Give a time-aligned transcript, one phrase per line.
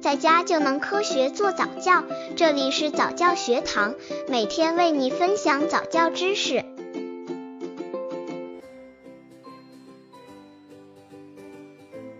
[0.00, 2.02] 在家就能科学做早教。
[2.34, 3.94] 这里是早教学堂，
[4.28, 6.64] 每天为你分享早教知识。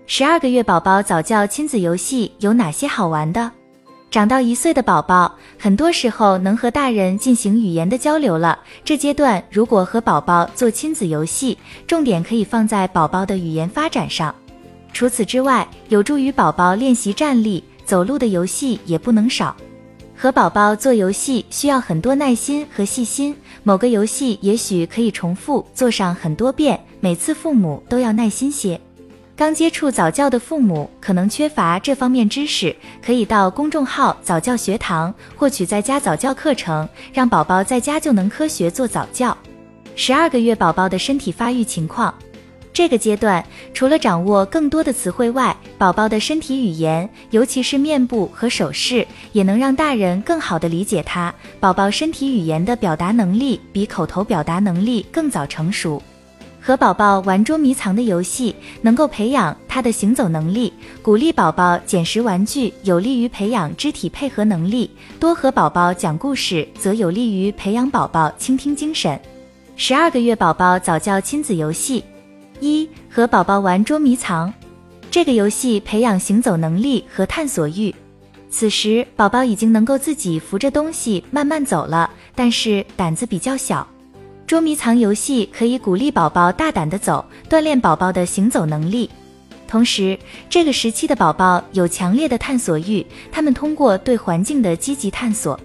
[0.07, 3.51] 十二个月宝宝早教亲子游戏有哪些好玩的？
[4.11, 8.59] 长到一岁的宝宝，很多时候能和大人进行语言的交流了。
[8.85, 11.57] 这阶段如果和宝宝做亲子游戏，
[11.87, 14.35] 重点可以放在宝宝的语言发展上。
[14.93, 19.57] 除此之外，有助于宝宝练习站立、走路的游戏也不能少。
[20.17, 28.81] 和宝宝做游戏需要很多耐心和细心，某个游戏也许可以重复做上很多遍，每次父母都要耐心些。
[29.35, 39.37] 刚接触早教的父母可能缺乏这方面知识，可以到公众号早教学堂获取在家早教课程，让宝宝在家就能科学做早教。
[39.97, 42.15] 十二个月宝宝的身体发育情况，
[42.81, 43.45] 这个阶段
[43.75, 51.31] 除了掌握更多的词汇外，宝宝的身体语言，尤其是面部和手势，也能让大人更好的理解他。
[51.61, 56.03] 宝宝身体语言的表达能力比口头表达能力更早成熟。
[56.59, 69.21] 和宝宝玩捉迷藏的游戏，能够培养他的行走能力；鼓励宝宝捡拾玩具，有利于培养肢体配合能力；多和宝宝讲故事，则有利于培养宝宝倾听精神。
[69.77, 72.05] 十二个月宝宝早教亲子游戏
[72.61, 74.53] 一和宝宝玩捉迷藏，
[75.11, 77.95] 这个游戏培养行走能力和探索欲。
[78.51, 83.87] 此时宝宝已经能够自己扶着东西慢慢走了，但是胆子比较小。
[84.47, 89.09] 捉迷藏游戏可以鼓励宝宝大胆的走，锻炼宝宝的行走能力。
[89.67, 90.19] 同时，
[90.49, 95.59] 这个时期的宝宝有强烈的探索欲，他们通过对环境的积极探索，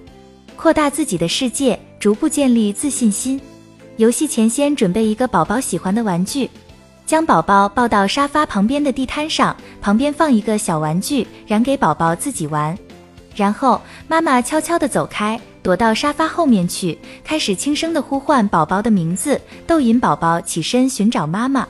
[0.55, 3.41] 扩大自己的世界，逐步建立自信心。
[3.97, 6.47] 游戏前先准备一个宝宝喜欢的玩具，
[7.05, 12.77] 将宝宝抱到沙发旁边的地摊上，旁边放一个小玩具，让给宝宝自己玩。
[13.35, 15.39] 然后妈妈悄悄地走开。
[15.61, 21.67] 躲到沙发后面去，开始轻声的呼唤宝宝的名字，逗引宝宝起身寻找妈妈。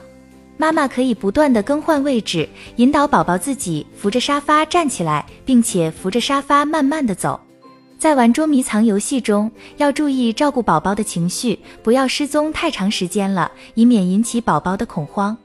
[0.58, 2.46] 妈妈可以不断的更换位置，
[2.76, 7.40] 引导宝宝自己扶着沙发站起来，并且扶着沙发慢慢的走。
[8.06, 15.36] 在玩捉迷藏游戏中，要注意照顾宝宝的情绪，不要失踪太长时间了，以免引起宝宝的恐慌。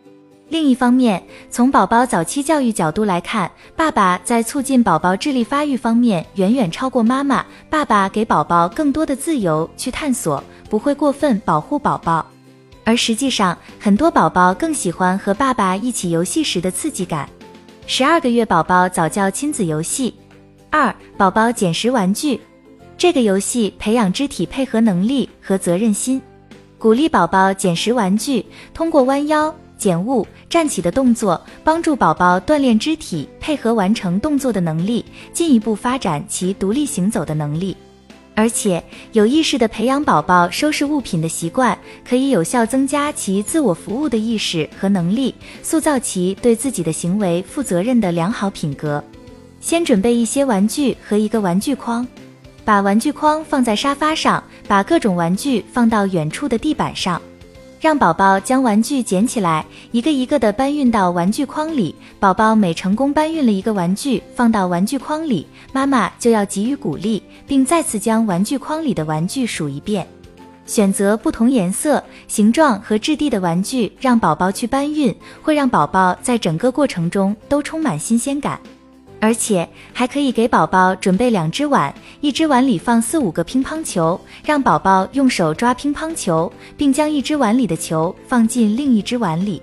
[0.47, 7.43] 另一方面，从宝宝早期教育角度来看，爸爸在促进宝宝智力发育方面远远超过妈妈。
[7.67, 12.23] 爸爸给宝宝更多的自由去探索，不会过分保护宝宝。
[12.83, 17.27] 而实际上，很多宝宝更喜欢和爸爸一起游戏时的刺激感。
[17.87, 20.13] 十二个月宝宝早教亲子游戏
[20.69, 22.39] 二：宝宝捡拾玩具。
[23.01, 26.21] 这个游戏培养肢体配合能力和责任心，
[26.77, 28.45] 鼓励宝宝捡拾玩具，
[28.75, 29.51] 通过弯腰。
[29.75, 35.03] 捡物、站起的动作，帮助宝宝锻炼肢体配合完成动作的能力，
[35.33, 37.75] 进一步发展其独立行走的能力。
[38.35, 41.75] 而且有意识地培养宝宝收拾物品的习惯，
[42.07, 45.33] 可以有效增加其自我服务的意识和能力，
[45.63, 49.03] 塑造其对自己的行为负责任的良好品格。
[49.59, 52.07] 先准备一些玩具和一个玩具筐，
[52.71, 57.21] 把玩具筐放在沙发上，把各种玩具放到远处的地板上。
[57.81, 61.93] 让宝宝将玩具捡起来，一个一个的搬运到玩具筐里。
[62.17, 70.07] 宝宝每成功搬运了一个玩具放到玩具筐里，妈妈就要给予鼓励，并再次将玩具筐里的玩具数一遍。
[70.65, 78.57] 选择不同颜色、形状和质地的玩具，让宝宝去搬运，会让宝宝在整个过程中都充满新鲜感。
[79.21, 89.61] 而且还可以给宝宝准备两只碗，一只碗里放四五个乒乓球，让宝宝用手抓乒乓球，并将一只碗里的球放进另一只碗里。